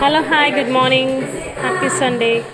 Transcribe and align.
Hello, 0.00 0.22
hi, 0.22 0.50
good 0.50 0.68
morning. 0.68 1.22
Happy 1.62 1.88
Sunday. 1.88 2.44